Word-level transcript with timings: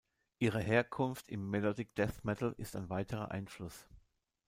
Ihre 0.39 0.59
Herkunft 0.59 1.29
im 1.29 1.51
Melodic 1.51 1.93
Death 1.93 2.25
Metal 2.25 2.55
ist 2.57 2.75
ein 2.75 2.89
weiterer 2.89 3.29
Einfluss. 3.29 3.87